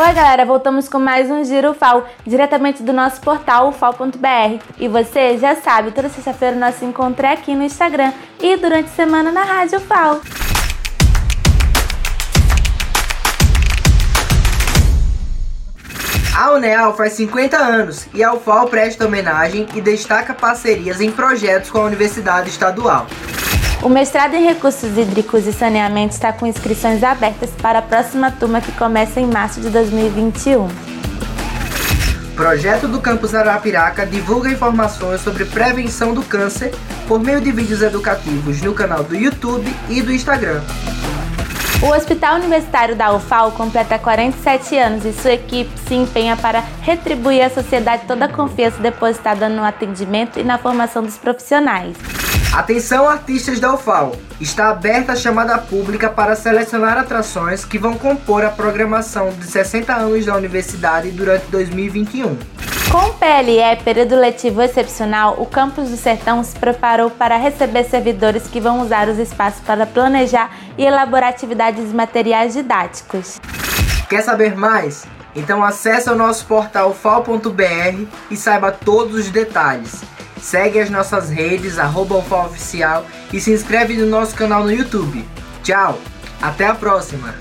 Oi, 0.00 0.12
galera, 0.12 0.44
voltamos 0.44 0.88
com 0.88 1.00
mais 1.00 1.28
um 1.28 1.42
Giro 1.42 1.74
FAO, 1.74 2.06
diretamente 2.24 2.84
do 2.84 2.92
nosso 2.92 3.20
portal 3.20 3.70
ufal.br. 3.70 4.62
E 4.78 4.86
você 4.86 5.36
já 5.36 5.56
sabe, 5.56 5.90
toda 5.90 6.08
sexta-feira 6.08 6.54
nós 6.54 6.76
se 6.76 6.84
encontramos 6.84 7.40
aqui 7.40 7.52
no 7.52 7.64
Instagram 7.64 8.12
e 8.40 8.56
durante 8.56 8.84
a 8.84 8.94
semana 8.94 9.32
na 9.32 9.42
Rádio 9.42 9.80
FAO. 9.80 10.20
A 16.32 16.52
UNEAL 16.52 16.96
faz 16.96 17.14
50 17.14 17.56
anos 17.56 18.06
e 18.14 18.22
a 18.22 18.32
UFAL 18.32 18.68
presta 18.68 19.04
homenagem 19.04 19.66
e 19.74 19.80
destaca 19.80 20.32
parcerias 20.32 21.00
em 21.00 21.10
projetos 21.10 21.70
com 21.70 21.78
a 21.78 21.84
Universidade 21.84 22.50
Estadual. 22.50 23.08
O 23.80 23.88
mestrado 23.88 24.34
em 24.34 24.44
Recursos 24.44 24.98
Hídricos 24.98 25.46
e 25.46 25.52
Saneamento 25.52 26.12
está 26.12 26.32
com 26.32 26.44
inscrições 26.44 27.04
abertas 27.04 27.50
para 27.62 27.78
a 27.78 27.82
próxima 27.82 28.28
turma 28.28 28.60
que 28.60 28.72
começa 28.72 29.20
em 29.20 29.26
março 29.26 29.60
de 29.60 29.70
2021. 29.70 30.66
Projeto 32.34 32.88
do 32.88 33.00
Campus 33.00 33.36
Arapiraca 33.36 34.04
divulga 34.04 34.50
informações 34.50 35.20
sobre 35.20 35.44
prevenção 35.44 36.12
do 36.12 36.24
câncer 36.24 36.74
por 37.06 37.20
meio 37.20 37.40
de 37.40 37.52
vídeos 37.52 37.80
educativos 37.80 38.60
no 38.62 38.74
canal 38.74 39.04
do 39.04 39.14
YouTube 39.14 39.72
e 39.88 40.02
do 40.02 40.12
Instagram. 40.12 40.60
O 41.80 41.86
Hospital 41.90 42.34
Universitário 42.34 42.96
da 42.96 43.14
UFAL 43.14 43.52
completa 43.52 43.96
47 43.96 44.76
anos 44.76 45.04
e 45.04 45.12
sua 45.12 45.34
equipe 45.34 45.70
se 45.86 45.94
empenha 45.94 46.36
para 46.36 46.64
retribuir 46.82 47.42
à 47.42 47.50
sociedade 47.50 48.02
toda 48.08 48.24
a 48.24 48.28
confiança 48.28 48.82
depositada 48.82 49.48
no 49.48 49.62
atendimento 49.62 50.40
e 50.40 50.42
na 50.42 50.58
formação 50.58 51.04
dos 51.04 51.16
profissionais. 51.16 51.96
Atenção 52.52 53.08
artistas 53.08 53.60
da 53.60 53.74
UFAL! 53.74 54.16
Está 54.40 54.70
aberta 54.70 55.12
a 55.12 55.16
chamada 55.16 55.58
pública 55.58 56.08
para 56.08 56.34
selecionar 56.34 56.96
atrações 56.96 57.64
que 57.64 57.78
vão 57.78 57.96
compor 57.96 58.44
a 58.44 58.48
programação 58.48 59.30
de 59.30 59.44
60 59.44 59.94
anos 59.94 60.24
da 60.24 60.34
universidade 60.34 61.10
durante 61.10 61.44
2021. 61.46 62.36
Com 62.90 62.98
o 62.98 63.14
PLE, 63.14 63.84
período 63.84 64.16
letivo 64.16 64.62
excepcional, 64.62 65.36
o 65.38 65.44
campus 65.44 65.90
do 65.90 65.96
Sertão 65.96 66.42
se 66.42 66.58
preparou 66.58 67.10
para 67.10 67.36
receber 67.36 67.84
servidores 67.84 68.46
que 68.46 68.60
vão 68.60 68.80
usar 68.80 69.08
os 69.08 69.18
espaços 69.18 69.60
para 69.60 69.86
planejar 69.86 70.50
e 70.78 70.84
elaborar 70.84 71.28
atividades 71.28 71.90
e 71.90 71.94
materiais 71.94 72.54
didáticos. 72.54 73.38
Quer 74.08 74.22
saber 74.22 74.56
mais? 74.56 75.06
Então 75.36 75.62
acesse 75.62 76.08
o 76.08 76.16
nosso 76.16 76.46
portal 76.46 76.94
fal.br 76.94 78.06
e 78.30 78.36
saiba 78.36 78.72
todos 78.72 79.16
os 79.16 79.30
detalhes. 79.30 80.02
Segue 80.40 80.80
as 80.80 80.90
nossas 80.90 81.30
redes, 81.30 81.78
arroba 81.78 82.16
Oficial 82.16 83.06
e 83.32 83.40
se 83.40 83.52
inscreve 83.52 83.94
no 83.94 84.06
nosso 84.06 84.34
canal 84.34 84.64
no 84.64 84.72
YouTube. 84.72 85.26
Tchau, 85.62 85.98
até 86.40 86.66
a 86.66 86.74
próxima! 86.74 87.34